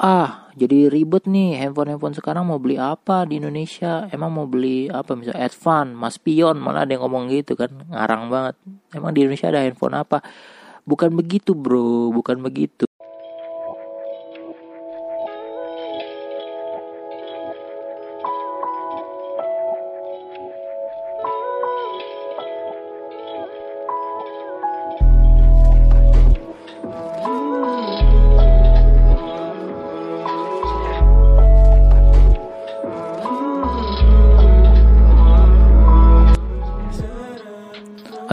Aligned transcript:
ah 0.00 0.50
jadi 0.56 0.88
ribet 0.88 1.24
nih 1.28 1.60
handphone 1.60 1.92
handphone 1.94 2.16
sekarang 2.16 2.44
mau 2.48 2.58
beli 2.58 2.76
apa 2.80 3.28
di 3.28 3.38
Indonesia? 3.40 4.08
Emang 4.10 4.30
mau 4.34 4.46
beli 4.48 4.88
apa 4.90 5.12
misalnya 5.14 5.46
Advan 5.46 5.92
Mas 5.94 6.16
Pion 6.18 6.56
malah 6.58 6.82
ada 6.88 6.92
yang 6.96 7.04
ngomong 7.06 7.30
gitu 7.30 7.52
kan 7.60 7.70
ngarang 7.92 8.22
banget. 8.32 8.56
Emang 8.96 9.12
di 9.14 9.18
Indonesia 9.24 9.48
ada 9.52 9.62
handphone 9.62 9.94
apa? 9.96 10.18
Bukan 10.88 11.14
begitu 11.14 11.52
bro 11.54 12.10
bukan 12.10 12.40
begitu 12.42 12.89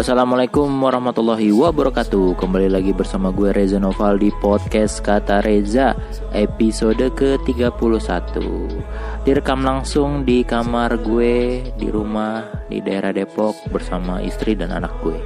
Assalamualaikum 0.07 0.71
warahmatullahi 0.71 1.51
wabarakatuh. 1.51 2.39
Kembali 2.39 2.71
lagi 2.71 2.95
bersama 2.95 3.27
gue 3.27 3.51
Reza 3.51 3.75
Noval 3.75 4.15
di 4.15 4.31
podcast 4.39 5.03
Kata 5.03 5.43
Reza 5.43 5.99
Episode 6.31 7.11
ke-31 7.11 8.39
Direkam 9.27 9.67
langsung 9.67 10.23
di 10.23 10.47
kamar 10.47 11.03
gue 11.03 11.59
Di 11.75 11.91
rumah 11.91 12.39
di 12.71 12.79
daerah 12.79 13.11
Depok 13.11 13.67
Bersama 13.67 14.23
istri 14.23 14.55
dan 14.55 14.71
anak 14.71 14.95
gue. 15.03 15.19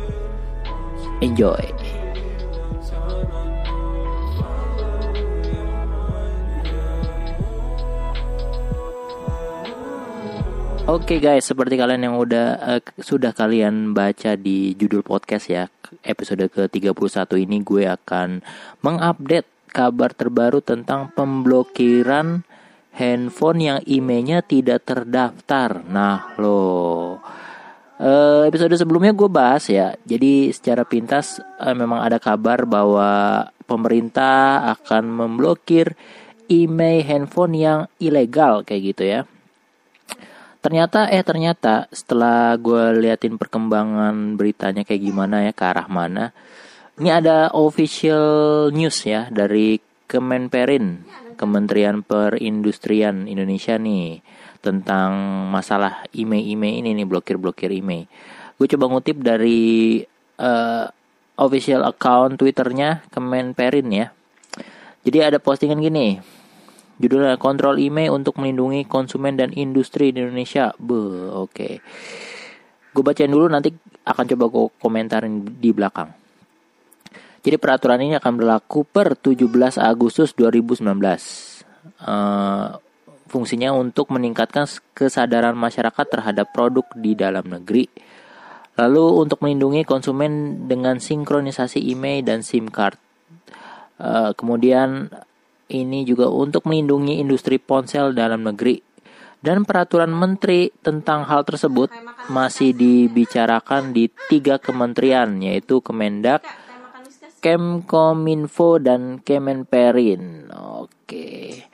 Enjoy 1.22 1.61
Oke 10.89 11.13
okay 11.13 11.19
guys, 11.21 11.45
seperti 11.45 11.77
kalian 11.77 12.09
yang 12.09 12.17
udah 12.17 12.57
uh, 12.57 12.81
sudah 12.97 13.37
kalian 13.37 13.93
baca 13.93 14.33
di 14.33 14.73
judul 14.73 15.05
podcast 15.05 15.45
ya, 15.45 15.69
episode 16.01 16.49
ke-31 16.49 17.29
ini 17.37 17.61
gue 17.61 17.85
akan 17.85 18.41
mengupdate 18.81 19.45
kabar 19.69 20.09
terbaru 20.17 20.57
tentang 20.65 21.13
pemblokiran 21.13 22.41
handphone 22.97 23.59
yang 23.61 23.79
emailnya 23.85 24.41
tidak 24.41 24.81
terdaftar. 24.81 25.85
Nah, 25.85 26.33
lo 26.41 26.57
uh, 26.57 28.41
episode 28.49 28.73
sebelumnya 28.73 29.13
gue 29.13 29.29
bahas 29.29 29.69
ya. 29.69 29.93
Jadi 30.02 30.49
secara 30.49 30.81
pintas 30.81 31.37
uh, 31.61 31.77
memang 31.77 32.02
ada 32.02 32.17
kabar 32.17 32.65
bahwa 32.65 33.45
pemerintah 33.69 34.65
akan 34.73 35.13
memblokir 35.13 35.93
email 36.49 37.05
handphone 37.05 37.53
yang 37.53 37.79
ilegal 38.02 38.65
kayak 38.65 38.97
gitu 38.97 39.05
ya 39.05 39.21
ternyata 40.62 41.09
eh 41.09 41.26
ternyata 41.26 41.90
setelah 41.90 42.54
gue 42.56 43.02
liatin 43.02 43.36
perkembangan 43.36 44.38
beritanya 44.38 44.86
kayak 44.86 45.02
gimana 45.02 45.50
ya 45.50 45.52
ke 45.52 45.64
arah 45.66 45.90
mana 45.90 46.30
ini 47.02 47.09
ada 47.09 47.50
official 47.52 48.70
news 48.70 49.02
ya 49.04 49.28
dari 49.34 49.82
Kemenperin 50.06 51.02
Kementerian 51.36 52.06
Perindustrian 52.06 53.26
Indonesia 53.26 53.73
nih 53.82 54.22
tentang 54.62 55.17
masalah 55.50 56.06
email-email 56.14 56.86
ini 56.86 56.89
nih 57.02 57.08
blokir-blokir 57.09 57.73
email 57.73 58.06
gue 58.62 58.67
coba 58.70 58.86
ngutip 58.94 59.17
dari 59.26 59.98
uh, 60.38 60.86
official 61.42 61.82
account 61.89 62.38
twitternya 62.38 63.02
Kemenperin 63.09 63.89
ya. 63.89 64.08
Jadi 65.02 65.17
ada 65.17 65.42
postingan 65.42 65.82
gini 65.82 66.22
Judulnya 67.02 67.41
Kontrol 67.41 67.81
Email 67.81 68.13
untuk 68.13 68.38
melindungi 68.38 68.85
konsumen 68.85 69.33
dan 69.33 69.49
industri 69.57 70.13
di 70.13 70.21
Indonesia. 70.21 70.69
Be, 70.77 70.94
oke. 70.94 71.49
Okay. 71.49 71.73
Gue 72.93 73.02
bacain 73.02 73.31
dulu 73.31 73.49
nanti 73.49 73.73
akan 74.05 74.26
coba 74.36 74.45
gue 74.53 74.65
komentarin 74.77 75.42
di 75.58 75.73
belakang. 75.73 76.14
Jadi 77.42 77.58
peraturan 77.58 78.05
ini 78.05 78.14
akan 78.21 78.33
berlaku 78.37 78.86
per 78.86 79.17
17 79.17 79.49
Agustus 79.81 80.37
2019. 80.37 80.86
Uh, 82.05 82.77
fungsinya 83.26 83.73
untuk 83.73 84.14
meningkatkan 84.14 84.70
kesadaran 84.93 85.58
masyarakat 85.58 86.05
terhadap 86.05 86.53
produk 86.53 86.86
di 86.93 87.17
dalam 87.17 87.49
negeri. 87.49 87.89
Lalu 88.77 89.26
untuk 89.26 89.42
melindungi 89.42 89.81
konsumen 89.89 90.65
dengan 90.70 91.02
sinkronisasi 91.02 91.81
email 91.81 92.21
dan 92.21 92.45
SIM 92.45 92.70
card. 92.70 92.99
Uh, 93.97 94.37
kemudian 94.37 95.09
ini 95.71 96.04
juga 96.04 96.27
untuk 96.27 96.67
melindungi 96.67 97.23
industri 97.23 97.58
ponsel 97.58 98.11
dalam 98.11 98.43
negeri. 98.43 98.83
Dan 99.42 99.65
peraturan 99.65 100.14
menteri 100.14 100.70
tentang 100.86 101.26
hal 101.26 101.42
tersebut 101.42 101.89
masih 102.30 102.77
dibicarakan 102.77 103.89
di 103.89 104.05
tiga 104.30 104.61
kementerian, 104.61 105.42
yaitu 105.42 105.82
Kemendak, 105.82 106.45
Kemkominfo, 107.42 108.77
dan 108.77 109.17
Kemenperin. 109.17 110.54
Oke. 110.54 111.65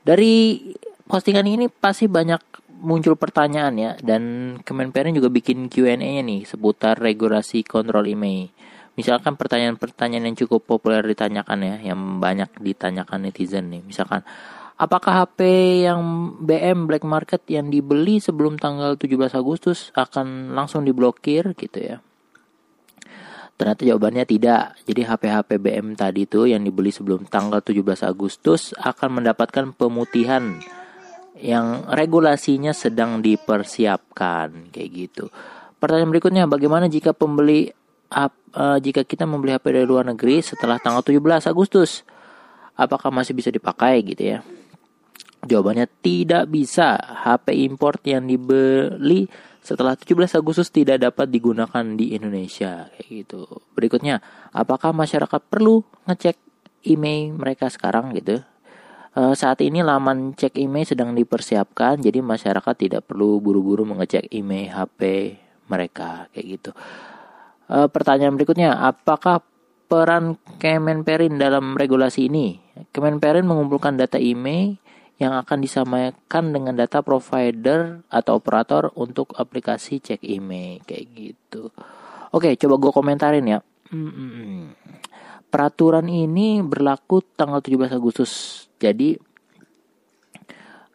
Dari 0.00 0.56
postingan 1.04 1.44
ini 1.44 1.68
pasti 1.68 2.08
banyak 2.08 2.40
muncul 2.80 3.12
pertanyaan 3.14 3.76
ya 3.76 3.92
dan 4.00 4.56
Kemenperin 4.64 5.12
juga 5.12 5.28
bikin 5.28 5.68
Q&A-nya 5.68 6.24
nih 6.24 6.48
seputar 6.48 6.96
regulasi 6.96 7.60
kontrol 7.60 8.08
email. 8.08 8.48
Misalkan 9.00 9.40
pertanyaan-pertanyaan 9.40 10.28
yang 10.28 10.36
cukup 10.36 10.68
populer 10.68 11.00
ditanyakan 11.00 11.64
ya, 11.64 11.76
yang 11.80 12.20
banyak 12.20 12.52
ditanyakan 12.60 13.24
netizen 13.24 13.72
nih. 13.72 13.80
Misalkan, 13.80 14.20
apakah 14.76 15.24
HP 15.24 15.40
yang 15.88 16.36
BM 16.36 16.84
black 16.84 17.08
market 17.08 17.40
yang 17.48 17.72
dibeli 17.72 18.20
sebelum 18.20 18.60
tanggal 18.60 19.00
17 19.00 19.32
Agustus 19.32 19.88
akan 19.96 20.52
langsung 20.52 20.84
diblokir 20.84 21.56
gitu 21.56 21.80
ya? 21.80 22.04
Ternyata 23.56 23.88
jawabannya 23.88 24.24
tidak. 24.28 24.76
Jadi 24.84 25.00
HP-HP 25.04 25.48
BM 25.56 25.96
tadi 25.96 26.28
itu 26.28 26.44
yang 26.44 26.60
dibeli 26.60 26.92
sebelum 26.92 27.24
tanggal 27.24 27.64
17 27.64 28.04
Agustus 28.04 28.76
akan 28.76 29.20
mendapatkan 29.20 29.72
pemutihan 29.76 30.60
yang 31.40 31.88
regulasinya 31.88 32.76
sedang 32.76 33.24
dipersiapkan 33.24 34.72
kayak 34.72 34.90
gitu. 34.92 35.32
Pertanyaan 35.80 36.12
berikutnya, 36.12 36.44
bagaimana 36.44 36.92
jika 36.92 37.16
pembeli 37.16 37.72
uh, 38.10 38.78
jika 38.82 39.06
kita 39.06 39.24
membeli 39.24 39.54
HP 39.54 39.70
dari 39.70 39.86
luar 39.86 40.06
negeri 40.06 40.42
setelah 40.42 40.82
tanggal 40.82 41.02
17 41.02 41.50
Agustus, 41.50 42.02
apakah 42.74 43.14
masih 43.14 43.34
bisa 43.34 43.48
dipakai 43.48 44.02
gitu 44.02 44.36
ya? 44.36 44.38
Jawabannya 45.40 45.88
tidak 46.04 46.52
bisa. 46.52 47.00
HP 47.00 47.64
import 47.64 48.04
yang 48.04 48.28
dibeli 48.28 49.24
setelah 49.64 49.96
17 49.96 50.36
Agustus 50.36 50.68
tidak 50.68 51.00
dapat 51.00 51.32
digunakan 51.32 51.84
di 51.96 52.12
Indonesia 52.12 52.88
kayak 52.92 53.08
gitu. 53.08 53.46
Berikutnya, 53.72 54.20
apakah 54.52 54.92
masyarakat 54.92 55.40
perlu 55.48 55.80
ngecek 56.04 56.36
email 56.88 57.36
mereka 57.36 57.72
sekarang 57.72 58.12
gitu? 58.16 58.44
Uh, 59.10 59.34
saat 59.34 59.58
ini 59.58 59.82
laman 59.82 60.38
cek 60.38 60.54
email 60.54 60.86
sedang 60.86 61.18
dipersiapkan, 61.18 61.98
jadi 61.98 62.22
masyarakat 62.22 62.74
tidak 62.78 63.10
perlu 63.10 63.42
buru-buru 63.42 63.82
mengecek 63.82 64.30
email 64.30 64.70
HP 64.70 65.34
mereka 65.66 66.30
kayak 66.30 66.46
gitu. 66.46 66.70
E, 67.70 67.86
pertanyaan 67.86 68.34
berikutnya, 68.34 68.74
apakah 68.74 69.46
peran 69.86 70.34
Kemenperin 70.58 71.38
dalam 71.38 71.78
regulasi 71.78 72.26
ini? 72.26 72.58
Kemenperin 72.90 73.46
mengumpulkan 73.46 73.94
data 73.94 74.18
email 74.18 74.74
yang 75.22 75.36
akan 75.38 75.58
disamakan 75.62 76.44
dengan 76.50 76.74
data 76.74 77.04
provider 77.04 78.02
atau 78.10 78.40
operator 78.40 78.90
untuk 78.98 79.30
aplikasi 79.36 80.02
cek 80.02 80.26
email 80.26 80.82
kayak 80.82 81.06
gitu. 81.12 81.70
Oke, 82.34 82.56
coba 82.58 82.74
gue 82.80 82.92
komentarin 82.94 83.46
ya. 83.46 83.58
Peraturan 85.50 86.08
ini 86.08 86.64
berlaku 86.64 87.20
tanggal 87.36 87.60
17 87.60 87.92
Agustus. 87.92 88.64
Jadi 88.80 89.14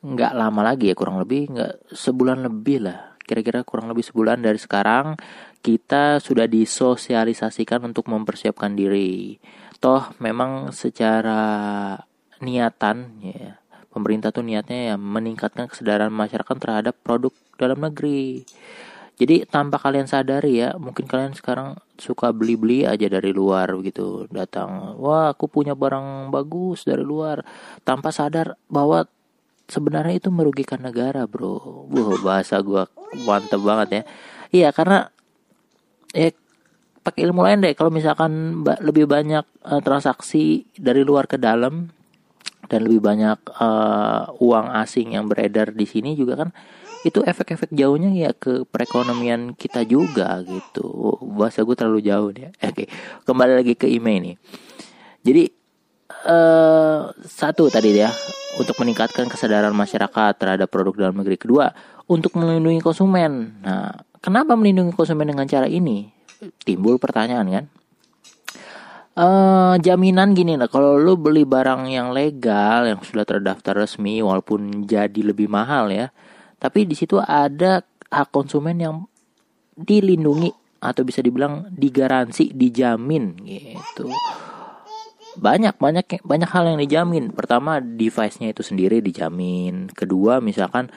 nggak 0.06 0.34
lama 0.38 0.62
lagi 0.62 0.94
ya 0.94 0.96
kurang 0.98 1.18
lebih 1.18 1.50
nggak 1.50 1.90
sebulan 1.90 2.46
lebih 2.46 2.86
lah 2.86 3.15
kira-kira 3.26 3.66
kurang 3.66 3.90
lebih 3.90 4.06
sebulan 4.06 4.40
dari 4.40 4.62
sekarang 4.62 5.18
kita 5.66 6.22
sudah 6.22 6.46
disosialisasikan 6.46 7.82
untuk 7.84 8.06
mempersiapkan 8.08 8.78
diri. 8.78 9.42
Toh 9.82 10.14
memang 10.22 10.70
secara 10.72 11.98
niatan 12.40 13.20
ya 13.26 13.58
pemerintah 13.90 14.30
tuh 14.36 14.44
niatnya 14.44 14.94
ya 14.94 14.96
meningkatkan 15.00 15.72
kesadaran 15.72 16.12
masyarakat 16.12 16.56
terhadap 16.60 16.96
produk 17.00 17.32
dalam 17.56 17.80
negeri. 17.80 18.44
Jadi 19.16 19.48
tanpa 19.48 19.80
kalian 19.80 20.12
sadari 20.12 20.60
ya, 20.60 20.76
mungkin 20.76 21.08
kalian 21.08 21.32
sekarang 21.32 21.80
suka 21.96 22.36
beli-beli 22.36 22.84
aja 22.84 23.08
dari 23.08 23.32
luar 23.32 23.72
gitu, 23.80 24.28
datang, 24.28 25.00
wah 25.00 25.32
aku 25.32 25.48
punya 25.48 25.72
barang 25.72 26.36
bagus 26.36 26.84
dari 26.84 27.00
luar, 27.00 27.40
tanpa 27.88 28.12
sadar 28.12 28.60
bahwa 28.68 29.08
sebenarnya 29.66 30.22
itu 30.22 30.30
merugikan 30.30 30.82
negara, 30.82 31.26
bro. 31.30 31.86
Wah 31.90 32.18
bahasa 32.22 32.62
gua 32.62 32.90
mantep 33.26 33.62
banget 33.62 33.88
ya. 33.90 34.02
Iya 34.54 34.70
karena 34.72 35.10
eh 36.16 36.32
pakai 37.06 37.22
ilmu 37.30 37.46
lain 37.46 37.62
deh 37.62 37.78
kalau 37.78 37.94
misalkan 37.94 38.66
lebih 38.82 39.06
banyak 39.06 39.46
uh, 39.62 39.82
transaksi 39.86 40.66
dari 40.74 41.06
luar 41.06 41.30
ke 41.30 41.38
dalam 41.38 41.94
dan 42.66 42.82
lebih 42.82 42.98
banyak 42.98 43.38
uh, 43.62 44.34
uang 44.42 44.74
asing 44.82 45.14
yang 45.14 45.30
beredar 45.30 45.70
di 45.70 45.86
sini 45.86 46.18
juga 46.18 46.42
kan 46.42 46.50
itu 47.06 47.22
efek-efek 47.22 47.70
jauhnya 47.78 48.10
ya 48.10 48.34
ke 48.34 48.66
perekonomian 48.66 49.54
kita 49.54 49.86
juga 49.86 50.42
gitu 50.42 51.14
bahasa 51.38 51.62
gue 51.62 51.78
terlalu 51.78 52.02
jauh 52.02 52.34
deh 52.34 52.50
oke 52.50 52.90
kembali 53.30 53.54
lagi 53.62 53.78
ke 53.78 53.86
email 53.86 54.18
ini 54.26 54.34
jadi 55.22 55.54
uh, 56.26 57.14
satu 57.24 57.70
tadi 57.70 57.96
ya 57.96 58.10
untuk 58.58 58.76
meningkatkan 58.82 59.30
kesadaran 59.30 59.72
masyarakat 59.72 60.34
terhadap 60.36 60.68
produk 60.68 61.08
dalam 61.08 61.22
negeri. 61.22 61.38
Kedua 61.38 61.70
untuk 62.10 62.36
melindungi 62.36 62.82
konsumen. 62.82 63.62
Nah 63.62 63.94
kenapa 64.20 64.58
melindungi 64.58 64.92
konsumen 64.98 65.30
dengan 65.30 65.46
cara 65.46 65.70
ini? 65.70 66.10
Timbul 66.66 66.98
pertanyaan 66.98 67.48
kan? 67.48 67.66
Uh, 69.16 69.80
jaminan 69.80 70.36
gini 70.36 70.60
lah 70.60 70.68
kalau 70.68 71.00
lu 71.00 71.16
beli 71.16 71.48
barang 71.48 71.88
yang 71.88 72.12
legal 72.12 72.84
yang 72.84 73.00
sudah 73.00 73.24
terdaftar 73.24 73.72
resmi 73.72 74.20
walaupun 74.20 74.84
jadi 74.84 75.32
lebih 75.32 75.48
mahal 75.48 75.88
ya 75.88 76.12
tapi 76.60 76.84
di 76.84 77.00
situ 77.00 77.24
ada 77.24 77.80
hak 78.12 78.28
konsumen 78.36 78.76
yang 78.76 79.08
dilindungi 79.72 80.52
atau 80.84 81.08
bisa 81.08 81.24
dibilang 81.24 81.72
digaransi 81.72 82.52
dijamin 82.60 83.40
gitu 83.48 84.12
banyak 85.38 85.76
banyak 85.78 86.06
banyak 86.24 86.50
hal 86.50 86.64
yang 86.76 86.80
dijamin. 86.82 87.32
Pertama 87.32 87.80
device-nya 87.80 88.52
itu 88.52 88.64
sendiri 88.64 89.00
dijamin. 89.00 89.92
Kedua 89.92 90.40
misalkan 90.40 90.90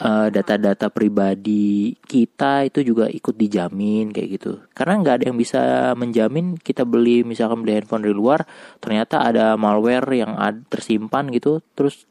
uh, 0.00 0.28
data-data 0.28 0.92
pribadi 0.92 1.96
kita 2.04 2.68
itu 2.68 2.84
juga 2.84 3.08
ikut 3.08 3.34
dijamin 3.34 4.12
kayak 4.12 4.28
gitu. 4.40 4.52
Karena 4.76 5.00
nggak 5.00 5.14
ada 5.22 5.24
yang 5.32 5.38
bisa 5.38 5.62
menjamin 5.96 6.58
kita 6.60 6.84
beli 6.84 7.24
misalkan 7.24 7.64
beli 7.64 7.80
handphone 7.80 8.04
dari 8.04 8.16
luar 8.16 8.44
ternyata 8.78 9.24
ada 9.24 9.56
malware 9.56 10.08
yang 10.12 10.36
ad, 10.36 10.66
tersimpan 10.68 11.32
gitu 11.32 11.64
terus 11.74 12.04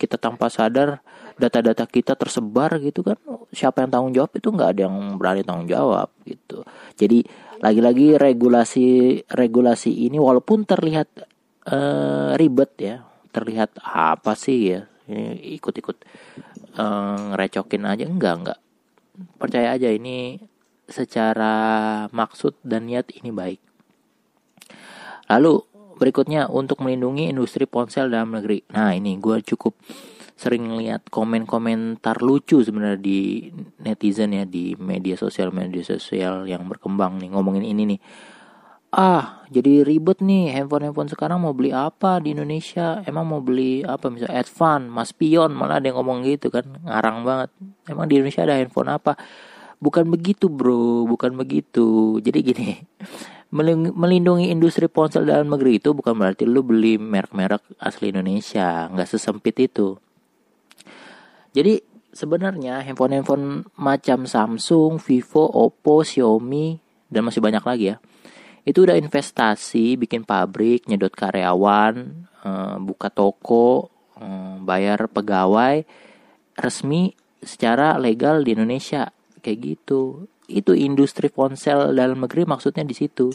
kita 0.00 0.16
tanpa 0.16 0.48
sadar 0.48 1.04
data-data 1.36 1.84
kita 1.84 2.16
tersebar 2.16 2.80
gitu 2.80 3.04
kan 3.04 3.20
siapa 3.52 3.84
yang 3.84 3.90
tanggung 3.92 4.14
jawab 4.16 4.32
itu 4.32 4.48
nggak 4.48 4.70
ada 4.76 4.80
yang 4.88 4.96
berani 5.20 5.44
tanggung 5.44 5.68
jawab 5.68 6.08
gitu. 6.24 6.64
Jadi 6.96 7.24
lagi-lagi 7.60 8.16
regulasi 8.16 8.88
regulasi 9.28 10.08
ini 10.08 10.16
walaupun 10.16 10.64
terlihat 10.64 11.08
uh, 11.68 12.32
ribet 12.40 12.72
ya 12.80 13.04
terlihat 13.30 13.76
apa 13.84 14.32
sih 14.32 14.74
ya 14.74 14.80
ikut-ikut 15.60 15.96
uh, 16.80 17.36
ngerecokin 17.36 17.84
aja 17.84 18.04
enggak 18.08 18.34
enggak. 18.40 18.58
Percaya 19.36 19.76
aja 19.76 19.92
ini 19.92 20.40
secara 20.88 21.54
maksud 22.10 22.58
dan 22.64 22.88
niat 22.90 23.12
ini 23.14 23.30
baik. 23.30 23.60
Lalu 25.30 25.69
berikutnya 26.00 26.48
untuk 26.48 26.80
melindungi 26.80 27.28
industri 27.28 27.68
ponsel 27.68 28.08
dalam 28.08 28.32
negeri. 28.32 28.64
Nah 28.72 28.96
ini 28.96 29.20
gue 29.20 29.44
cukup 29.44 29.76
sering 30.40 30.72
lihat 30.80 31.12
komen-komentar 31.12 32.24
lucu 32.24 32.64
sebenarnya 32.64 32.96
di 32.96 33.52
netizen 33.84 34.32
ya 34.32 34.48
di 34.48 34.72
media 34.80 35.12
sosial 35.12 35.52
media 35.52 35.84
sosial 35.84 36.48
yang 36.48 36.64
berkembang 36.64 37.20
nih 37.20 37.28
ngomongin 37.28 37.60
ini 37.60 37.82
nih. 37.84 38.00
Ah 38.96 39.44
jadi 39.52 39.84
ribet 39.84 40.24
nih 40.24 40.56
handphone 40.56 40.88
handphone 40.88 41.12
sekarang 41.12 41.44
mau 41.44 41.52
beli 41.52 41.76
apa 41.76 42.24
di 42.24 42.32
Indonesia? 42.32 43.04
Emang 43.04 43.28
mau 43.28 43.44
beli 43.44 43.84
apa? 43.84 44.08
Misalnya 44.08 44.40
Advan 44.40 44.88
Mas 44.88 45.12
Pion 45.12 45.52
malah 45.52 45.76
ada 45.76 45.92
yang 45.92 46.00
ngomong 46.00 46.24
gitu 46.24 46.48
kan 46.48 46.64
ngarang 46.88 47.20
banget. 47.20 47.52
Emang 47.92 48.08
di 48.08 48.16
Indonesia 48.16 48.40
ada 48.48 48.56
handphone 48.56 48.88
apa? 48.88 49.20
Bukan 49.76 50.08
begitu 50.08 50.48
bro 50.48 51.04
bukan 51.04 51.36
begitu. 51.36 52.16
Jadi 52.24 52.38
gini 52.40 52.68
melindungi 53.50 54.50
industri 54.50 54.86
ponsel 54.86 55.26
dalam 55.26 55.50
negeri 55.50 55.82
itu 55.82 55.90
bukan 55.90 56.14
berarti 56.14 56.46
lu 56.46 56.62
beli 56.62 56.96
merek-merek 56.96 57.78
asli 57.82 58.14
Indonesia. 58.14 58.86
Nggak 58.90 59.10
sesempit 59.10 59.58
itu. 59.58 59.98
Jadi 61.50 61.82
sebenarnya 62.14 62.82
handphone-handphone 62.86 63.66
macam 63.74 64.26
Samsung, 64.26 65.02
Vivo, 65.02 65.46
Oppo, 65.50 66.06
Xiaomi 66.06 66.78
dan 67.10 67.26
masih 67.26 67.42
banyak 67.42 67.64
lagi 67.66 67.86
ya 67.94 67.98
itu 68.64 68.84
udah 68.84 68.96
investasi 68.96 69.96
bikin 69.96 70.22
pabrik 70.28 70.84
nyedot 70.84 71.12
karyawan 71.12 72.26
uh, 72.44 72.76
buka 72.78 73.08
toko 73.08 73.88
uh, 74.20 74.60
bayar 74.60 75.08
pegawai 75.08 75.84
resmi 76.60 77.16
secara 77.40 77.96
legal 77.96 78.44
di 78.44 78.52
Indonesia. 78.52 79.08
Kayak 79.40 79.58
gitu 79.76 80.28
itu 80.50 80.74
industri 80.74 81.30
ponsel 81.30 81.94
dalam 81.94 82.26
negeri 82.26 82.44
maksudnya 82.44 82.82
di 82.82 82.94
situ 82.98 83.30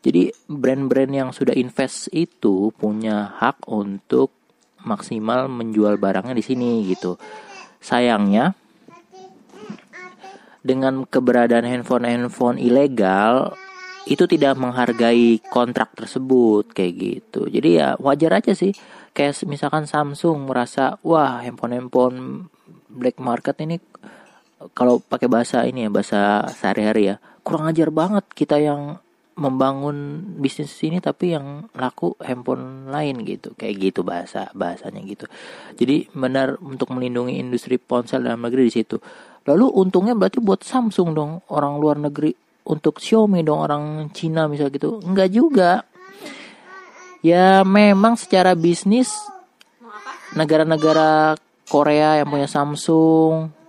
jadi 0.00 0.32
brand-brand 0.48 1.12
yang 1.12 1.30
sudah 1.32 1.52
invest 1.56 2.08
itu 2.12 2.72
punya 2.76 3.36
hak 3.36 3.68
untuk 3.68 4.32
maksimal 4.80 5.48
menjual 5.48 6.00
barangnya 6.00 6.32
di 6.32 6.44
sini 6.44 6.84
gitu 6.88 7.20
sayangnya 7.80 8.56
dengan 10.60 11.08
keberadaan 11.08 11.64
handphone-handphone 11.64 12.60
ilegal 12.60 13.56
itu 14.08 14.24
tidak 14.24 14.56
menghargai 14.56 15.40
kontrak 15.52 15.92
tersebut 15.96 16.72
kayak 16.72 16.92
gitu. 16.96 17.48
Jadi 17.48 17.80
ya 17.80 17.96
wajar 18.00 18.40
aja 18.40 18.52
sih. 18.56 18.72
Kayak 19.12 19.42
misalkan 19.44 19.84
Samsung 19.84 20.48
merasa 20.48 20.96
wah 21.04 21.42
handphone-handphone 21.42 22.48
black 22.88 23.20
market 23.20 23.58
ini 23.60 23.76
kalau 24.76 25.00
pakai 25.00 25.28
bahasa 25.30 25.64
ini 25.64 25.88
ya 25.88 25.90
bahasa 25.90 26.44
sehari-hari 26.52 27.14
ya 27.14 27.16
kurang 27.40 27.66
ajar 27.66 27.88
banget 27.88 28.24
kita 28.36 28.60
yang 28.60 29.00
membangun 29.40 30.20
bisnis 30.36 30.76
ini 30.84 31.00
tapi 31.00 31.32
yang 31.32 31.64
laku 31.72 32.12
handphone 32.20 32.92
lain 32.92 33.24
gitu. 33.24 33.56
Kayak 33.56 33.74
gitu 33.90 34.00
bahasa 34.04 34.52
bahasanya 34.52 35.00
gitu. 35.08 35.24
Jadi 35.80 36.12
benar 36.12 36.60
untuk 36.60 36.92
melindungi 36.92 37.40
industri 37.40 37.80
ponsel 37.80 38.20
dalam 38.20 38.44
negeri 38.44 38.68
di 38.68 38.72
situ. 38.76 39.00
Lalu 39.48 39.72
untungnya 39.72 40.12
berarti 40.12 40.44
buat 40.44 40.60
Samsung 40.60 41.08
dong 41.16 41.40
orang 41.48 41.80
luar 41.80 41.96
negeri. 41.96 42.36
Untuk 42.60 43.00
Xiaomi 43.00 43.40
dong 43.40 43.64
orang 43.64 43.84
Cina 44.12 44.44
misal 44.44 44.68
gitu. 44.68 45.00
Enggak 45.00 45.32
juga. 45.32 45.88
Ya 47.24 47.64
memang 47.64 48.20
secara 48.20 48.52
bisnis 48.52 49.08
negara-negara 50.36 51.40
Korea 51.64 52.20
yang 52.20 52.28
punya 52.28 52.44
Samsung 52.44 53.59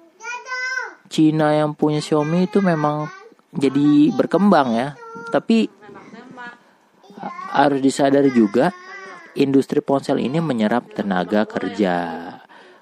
Cina 1.11 1.51
yang 1.51 1.75
punya 1.75 1.99
Xiaomi 1.99 2.47
itu 2.47 2.63
memang 2.63 3.11
jadi 3.51 4.15
berkembang 4.15 4.71
ya 4.71 4.95
tapi 5.29 5.67
harus 7.51 7.83
disadari 7.83 8.31
juga 8.31 8.71
industri 9.35 9.83
ponsel 9.83 10.23
ini 10.23 10.39
menyerap 10.39 10.95
tenaga 10.95 11.43
kerja 11.43 11.95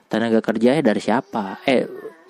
tenaga 0.06 0.40
kerjanya 0.46 0.86
dari 0.86 1.02
siapa 1.02 1.58
eh 1.66 1.90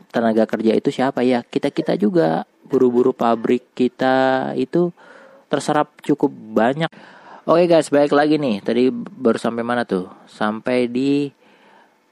tenaga 0.10 0.48
kerja 0.48 0.72
itu 0.74 0.90
siapa 0.90 1.22
ya 1.22 1.44
kita 1.44 1.70
kita 1.70 2.00
juga 2.00 2.48
buru-buru 2.70 3.12
pabrik 3.12 3.76
kita 3.76 4.52
itu 4.54 4.94
terserap 5.50 5.98
cukup 6.06 6.30
banyak. 6.30 6.88
Oke 7.50 7.66
guys, 7.66 7.90
baik 7.90 8.14
lagi 8.14 8.38
nih. 8.38 8.62
Tadi 8.62 8.94
baru 8.94 9.42
sampai 9.42 9.66
mana 9.66 9.82
tuh? 9.90 10.06
Sampai 10.30 10.86
di 10.86 11.34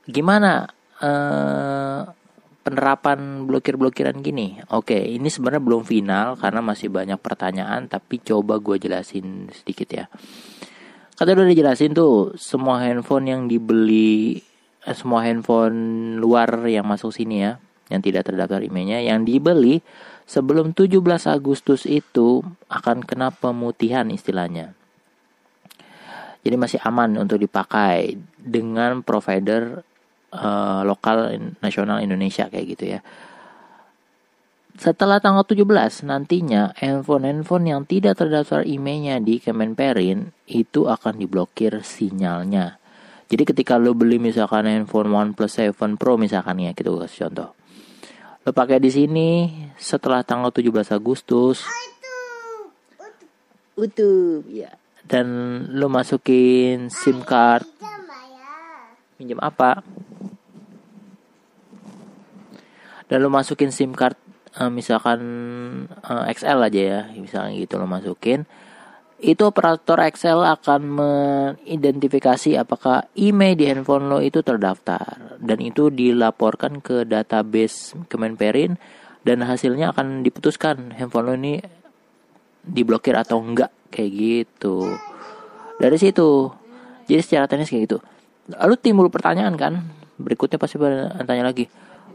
gimana 0.10 0.66
uh, 0.98 2.02
penerapan 2.68 3.48
blokir-blokiran 3.48 4.20
gini? 4.20 4.60
Oke, 4.76 5.00
ini 5.00 5.32
sebenarnya 5.32 5.64
belum 5.64 5.88
final 5.88 6.36
karena 6.36 6.60
masih 6.60 6.92
banyak 6.92 7.16
pertanyaan, 7.24 7.88
tapi 7.88 8.20
coba 8.20 8.60
gue 8.60 8.76
jelasin 8.76 9.48
sedikit 9.56 9.88
ya. 9.88 10.06
Kata 11.16 11.32
udah 11.32 11.48
dijelasin 11.48 11.96
tuh, 11.96 12.36
semua 12.36 12.84
handphone 12.84 13.32
yang 13.32 13.42
dibeli, 13.48 14.44
eh, 14.84 14.96
semua 15.00 15.24
handphone 15.24 16.20
luar 16.20 16.68
yang 16.68 16.84
masuk 16.84 17.16
sini 17.16 17.48
ya, 17.48 17.64
yang 17.88 18.04
tidak 18.04 18.28
terdaftar 18.28 18.60
emailnya, 18.60 19.00
yang 19.00 19.24
dibeli 19.24 19.80
sebelum 20.28 20.76
17 20.76 21.24
Agustus 21.32 21.88
itu 21.88 22.44
akan 22.68 23.08
kena 23.08 23.32
pemutihan 23.32 24.12
istilahnya. 24.12 24.76
Jadi 26.44 26.56
masih 26.60 26.80
aman 26.84 27.16
untuk 27.16 27.40
dipakai 27.40 28.20
dengan 28.36 29.02
provider 29.02 29.88
uh, 30.34 30.82
lokal 30.84 31.36
nasional 31.64 32.04
Indonesia 32.04 32.48
kayak 32.48 32.68
gitu 32.78 32.86
ya. 32.98 33.00
Setelah 34.78 35.18
tanggal 35.18 35.42
17 35.42 36.06
nantinya 36.06 36.70
handphone-handphone 36.78 37.66
yang 37.66 37.82
tidak 37.90 38.22
terdaftar 38.22 38.62
emailnya 38.62 39.18
di 39.18 39.42
Kemenperin 39.42 40.30
itu 40.46 40.86
akan 40.86 41.18
diblokir 41.18 41.82
sinyalnya. 41.82 42.78
Jadi 43.28 43.44
ketika 43.44 43.76
lo 43.82 43.98
beli 43.98 44.22
misalkan 44.22 44.70
handphone 44.70 45.10
OnePlus 45.10 45.60
7 45.60 45.98
Pro 45.98 46.16
misalkan 46.16 46.62
ya 46.62 46.78
gitu 46.78 46.94
kasih 47.02 47.28
contoh. 47.28 47.58
Lo 48.46 48.54
pakai 48.54 48.78
di 48.78 48.94
sini 48.94 49.50
setelah 49.76 50.22
tanggal 50.22 50.54
17 50.54 50.94
Agustus 50.94 51.66
utuh 53.78 54.42
ya. 54.50 54.74
dan 55.06 55.28
lo 55.78 55.90
masukin 55.90 56.90
SIM 56.90 57.22
card. 57.26 57.66
Minjem 59.18 59.42
apa 59.42 59.82
dan 63.08 63.24
lo 63.24 63.32
masukin 63.32 63.72
SIM 63.72 63.96
card 63.96 64.16
uh, 64.60 64.72
misalkan 64.72 65.20
uh, 66.04 66.28
eh, 66.28 66.36
XL 66.36 66.60
aja 66.60 66.82
ya 66.82 67.02
misalnya 67.16 67.56
gitu 67.56 67.80
lo 67.80 67.88
masukin 67.88 68.48
itu 69.18 69.50
operator 69.50 69.98
Excel 70.06 70.46
akan 70.46 70.82
mengidentifikasi 70.94 72.54
apakah 72.54 73.10
email 73.18 73.58
di 73.58 73.66
handphone 73.66 74.14
lo 74.14 74.22
itu 74.22 74.46
terdaftar 74.46 75.42
dan 75.42 75.58
itu 75.58 75.90
dilaporkan 75.90 76.86
ke 76.86 77.02
database 77.02 77.98
Kemenperin 78.06 78.78
dan 79.26 79.42
hasilnya 79.42 79.90
akan 79.90 80.22
diputuskan 80.22 80.94
handphone 80.94 81.26
lo 81.26 81.34
ini 81.34 81.58
diblokir 82.62 83.18
atau 83.18 83.42
enggak 83.42 83.74
kayak 83.90 84.12
gitu. 84.14 84.86
Dari 85.82 85.98
situ. 85.98 86.52
Jadi 87.08 87.22
secara 87.24 87.48
teknis 87.48 87.72
kayak 87.72 87.84
gitu. 87.88 87.98
Lalu 88.52 88.76
timbul 88.78 89.08
pertanyaan 89.08 89.56
kan, 89.56 89.80
berikutnya 90.20 90.60
pasti 90.60 90.76
bertanya 90.76 91.48
lagi 91.48 91.72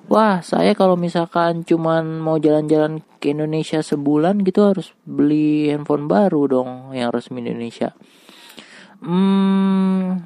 wah 0.08 0.42
saya 0.42 0.74
kalau 0.74 0.98
misalkan 0.98 1.62
cuman 1.66 2.18
mau 2.18 2.40
jalan-jalan 2.40 3.02
ke 3.22 3.34
Indonesia 3.34 3.82
sebulan 3.84 4.42
gitu 4.42 4.66
harus 4.66 4.94
beli 5.06 5.70
handphone 5.70 6.10
baru 6.10 6.48
dong 6.50 6.70
yang 6.96 7.14
resmi 7.14 7.42
Indonesia. 7.42 7.94
Hmm, 9.02 10.22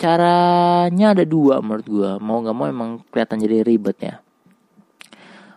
caranya 0.00 1.12
ada 1.12 1.28
dua 1.28 1.60
menurut 1.60 1.86
gue. 1.86 2.10
Mau 2.24 2.40
nggak 2.40 2.56
mau 2.56 2.66
emang 2.68 2.90
kelihatan 3.12 3.40
jadi 3.44 3.60
ribet 3.60 3.96
ya. 4.00 4.16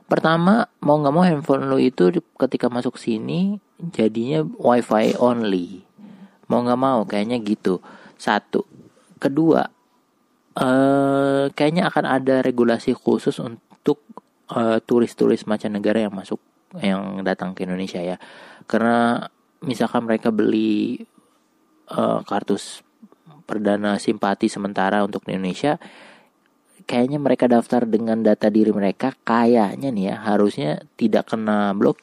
Pertama, 0.04 0.68
mau 0.84 1.00
nggak 1.00 1.16
mau 1.16 1.24
handphone 1.24 1.72
lo 1.72 1.80
itu 1.80 2.12
ketika 2.36 2.68
masuk 2.68 3.00
sini 3.00 3.58
jadinya 3.80 4.44
wifi 4.60 5.16
only. 5.18 5.88
Mau 6.52 6.60
nggak 6.62 6.78
mau 6.78 7.08
kayaknya 7.08 7.40
gitu. 7.40 7.80
Satu. 8.20 8.68
Kedua, 9.18 9.64
uh, 10.58 11.50
kayaknya 11.54 11.90
akan 11.90 12.06
ada 12.06 12.36
regulasi 12.46 12.94
khusus 12.94 13.38
untuk 13.42 14.02
uh, 14.54 14.78
turis-turis 14.84 15.46
mancanegara 15.50 16.06
yang 16.06 16.14
masuk 16.14 16.42
yang 16.82 17.22
datang 17.22 17.54
ke 17.54 17.66
Indonesia 17.66 18.02
ya. 18.02 18.18
Karena 18.66 19.30
misalkan 19.62 20.06
mereka 20.06 20.34
beli 20.34 21.02
uh, 21.94 22.22
kartu 22.26 22.58
perdana 23.44 24.00
simpati 24.00 24.48
sementara 24.48 25.04
untuk 25.04 25.28
Indonesia 25.28 25.78
kayaknya 26.84 27.20
mereka 27.20 27.48
daftar 27.48 27.88
dengan 27.88 28.24
data 28.24 28.52
diri 28.52 28.72
mereka 28.76 29.16
kayaknya 29.24 29.90
nih 29.92 30.06
ya 30.12 30.16
harusnya 30.20 30.72
tidak 31.00 31.32
kena 31.32 31.72
blok. 31.76 32.00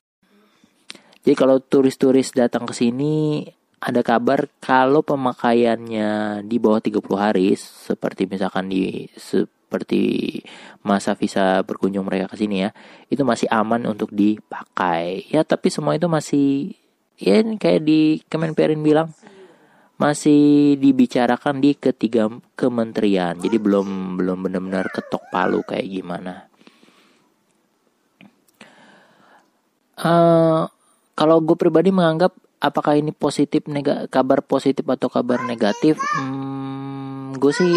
Jadi 1.20 1.36
kalau 1.36 1.60
turis-turis 1.60 2.32
datang 2.32 2.64
ke 2.64 2.72
sini 2.72 3.44
ada 3.80 4.04
kabar 4.04 4.44
kalau 4.60 5.00
pemakaiannya 5.00 6.44
di 6.44 6.56
bawah 6.60 6.84
30 6.84 7.00
hari 7.16 7.56
seperti 7.56 8.28
misalkan 8.28 8.68
di 8.68 9.08
seperti 9.16 10.36
masa 10.84 11.16
visa 11.16 11.64
berkunjung 11.64 12.04
mereka 12.04 12.28
ke 12.28 12.36
sini 12.44 12.68
ya 12.68 12.70
itu 13.08 13.24
masih 13.24 13.48
aman 13.48 13.88
untuk 13.88 14.12
dipakai. 14.12 15.24
Ya 15.32 15.40
tapi 15.48 15.72
semua 15.72 15.96
itu 15.96 16.12
masih 16.12 16.76
ya 17.16 17.40
kayak 17.40 17.80
di 17.80 18.20
Kemenperin 18.28 18.84
bilang 18.84 19.16
masih 19.96 20.76
dibicarakan 20.76 21.60
di 21.64 21.76
ketiga 21.76 22.28
kementerian. 22.56 23.36
Jadi 23.36 23.56
belum 23.56 24.16
belum 24.20 24.48
benar-benar 24.48 24.92
ketok 24.92 25.24
palu 25.32 25.60
kayak 25.64 25.88
gimana. 25.88 26.48
Uh, 30.00 30.64
kalau 31.20 31.44
gue 31.44 31.52
pribadi 31.52 31.92
menganggap 31.92 32.32
apakah 32.64 32.96
ini 32.96 33.12
positif 33.12 33.68
nega 33.68 34.08
kabar 34.08 34.40
positif 34.40 34.88
atau 34.88 35.12
kabar 35.12 35.44
negatif 35.44 36.00
hmm, 36.00 37.36
gue 37.36 37.52
sih 37.52 37.76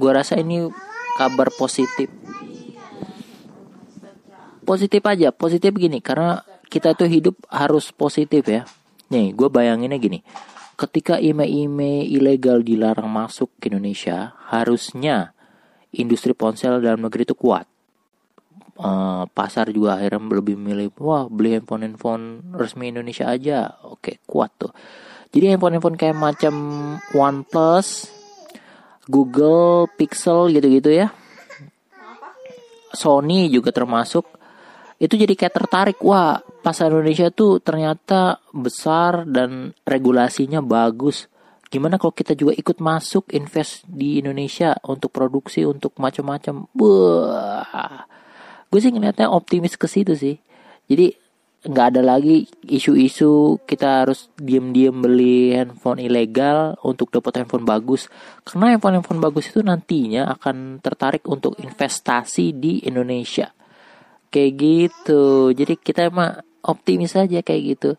gue 0.00 0.10
rasa 0.14 0.40
ini 0.40 0.72
kabar 1.18 1.50
positif. 1.50 2.06
Positif 4.62 5.02
aja 5.02 5.34
positif 5.34 5.74
gini 5.74 5.98
karena 5.98 6.46
kita 6.70 6.94
tuh 6.94 7.10
hidup 7.10 7.34
harus 7.50 7.90
positif 7.90 8.46
ya. 8.46 8.62
Nih 9.10 9.34
gue 9.34 9.48
bayanginnya 9.50 9.98
gini. 9.98 10.22
Ketika 10.78 11.18
email-email 11.18 12.06
ilegal 12.06 12.62
dilarang 12.62 13.10
masuk 13.10 13.50
ke 13.58 13.66
Indonesia 13.66 14.38
harusnya 14.46 15.34
industri 15.90 16.38
ponsel 16.38 16.78
dalam 16.78 17.02
negeri 17.02 17.26
itu 17.26 17.34
kuat 17.34 17.66
uh, 18.78 19.24
pasar 19.30 19.68
juga 19.74 19.98
akhirnya 19.98 20.22
lebih 20.38 20.56
milih 20.56 20.94
wah 21.02 21.26
beli 21.26 21.58
handphone 21.58 21.84
handphone 21.84 22.24
resmi 22.54 22.94
Indonesia 22.94 23.28
aja. 23.28 23.78
Oke 23.84 24.22
kuat 24.24 24.54
tuh. 24.56 24.72
Jadi 25.34 25.52
handphone 25.52 25.76
handphone 25.76 25.98
kayak 26.00 26.16
macam 26.16 26.54
OnePlus 27.12 28.08
Google 29.10 29.90
Pixel 29.98 30.52
gitu-gitu 30.54 30.94
ya. 30.94 31.12
Sony 32.92 33.52
juga 33.52 33.68
termasuk. 33.74 34.24
Itu 34.98 35.14
jadi 35.14 35.30
kayak 35.36 35.54
tertarik 35.54 35.98
wah 36.02 36.40
pasar 36.64 36.90
Indonesia 36.90 37.30
tuh 37.30 37.62
ternyata 37.62 38.42
besar 38.50 39.28
dan 39.28 39.70
regulasinya 39.86 40.58
bagus. 40.58 41.30
Gimana 41.68 42.00
kalau 42.00 42.16
kita 42.16 42.32
juga 42.32 42.56
ikut 42.56 42.80
masuk 42.80 43.28
invest 43.36 43.84
di 43.84 44.24
Indonesia 44.24 44.72
untuk 44.88 45.12
produksi 45.12 45.68
untuk 45.68 45.92
macam-macam? 46.00 46.64
Wah 46.72 48.08
gue 48.68 48.80
sih 48.80 48.92
ngeliatnya 48.92 49.32
optimis 49.32 49.74
ke 49.80 49.88
situ 49.88 50.12
sih. 50.12 50.36
Jadi 50.88 51.12
nggak 51.58 51.86
ada 51.90 52.02
lagi 52.06 52.46
isu-isu 52.70 53.58
kita 53.66 54.06
harus 54.06 54.30
diem-diem 54.38 54.94
beli 54.94 55.58
handphone 55.58 55.98
ilegal 55.98 56.78
untuk 56.86 57.10
dapat 57.10 57.42
handphone 57.42 57.66
bagus. 57.66 58.06
Karena 58.46 58.72
handphone 58.72 59.00
handphone 59.00 59.18
bagus 59.24 59.50
itu 59.50 59.60
nantinya 59.64 60.30
akan 60.38 60.78
tertarik 60.78 61.26
untuk 61.26 61.58
investasi 61.58 62.54
di 62.54 62.86
Indonesia. 62.86 63.50
Kayak 64.30 64.52
gitu. 64.60 65.50
Jadi 65.56 65.74
kita 65.80 66.06
emang 66.06 66.38
optimis 66.62 67.16
aja 67.18 67.42
kayak 67.42 67.62
gitu. 67.74 67.90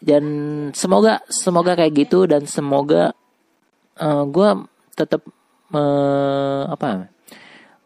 Dan 0.00 0.24
semoga 0.72 1.20
semoga 1.28 1.76
kayak 1.76 2.08
gitu 2.08 2.24
dan 2.24 2.48
semoga 2.48 3.12
uh, 4.00 4.24
gue 4.24 4.48
tetap 4.96 5.20
uh, 5.76 6.72
apa 6.72 7.12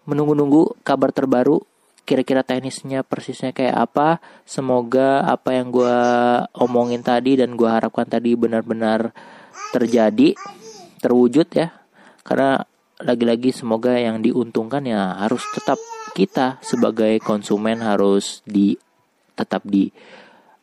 menunggu-nunggu 0.05 0.81
kabar 0.85 1.11
terbaru 1.13 1.61
kira-kira 2.05 2.45
teknisnya 2.45 3.01
persisnya 3.03 3.51
kayak 3.57 3.77
apa. 3.91 4.21
Semoga 4.45 5.25
apa 5.25 5.57
yang 5.57 5.73
gue 5.73 5.99
omongin 6.61 7.01
tadi 7.01 7.41
dan 7.41 7.57
gue 7.57 7.69
harapkan 7.69 8.05
tadi 8.05 8.37
benar-benar 8.37 9.17
terjadi 9.73 10.37
terwujud 11.01 11.49
ya. 11.53 11.73
Karena 12.25 12.61
lagi-lagi 13.01 13.51
semoga 13.51 13.97
yang 13.97 14.23
diuntungkan 14.23 14.85
ya 14.87 15.19
harus 15.19 15.43
tetap 15.57 15.81
kita 16.15 16.63
sebagai 16.63 17.19
konsumen 17.19 17.83
harus 17.83 18.41
di 18.47 18.79
tetap 19.35 19.67
di 19.67 19.91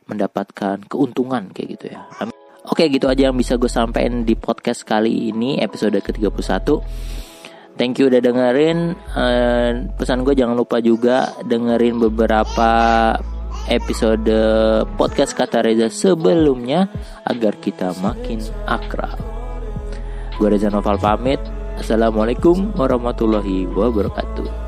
mendapatkan 0.07 0.87
keuntungan 0.87 1.51
kayak 1.51 1.67
gitu 1.75 1.85
ya. 1.91 2.07
Amin. 2.23 2.31
Oke 2.61 2.87
gitu 2.87 3.09
aja 3.09 3.27
yang 3.27 3.35
bisa 3.35 3.57
gue 3.57 3.67
sampaikan 3.67 4.21
di 4.23 4.37
podcast 4.37 4.85
kali 4.85 5.33
ini 5.33 5.59
episode 5.59 5.97
ke-31 5.97 6.61
Thank 7.81 7.97
you 7.97 8.13
udah 8.13 8.21
dengerin. 8.21 8.93
Uh, 9.17 9.89
pesan 9.97 10.21
gue 10.21 10.37
jangan 10.37 10.53
lupa 10.53 10.77
juga 10.77 11.33
dengerin 11.41 11.97
beberapa 11.97 12.69
episode 13.65 14.29
podcast 15.01 15.33
kata 15.33 15.65
Reza 15.65 15.89
sebelumnya 15.89 16.85
agar 17.25 17.57
kita 17.57 17.97
makin 17.97 18.37
akrab. 18.69 19.17
Gue 20.37 20.53
Reza 20.53 20.69
Noval 20.69 21.01
pamit. 21.01 21.41
Assalamualaikum 21.81 22.69
warahmatullahi 22.77 23.65
wabarakatuh. 23.65 24.60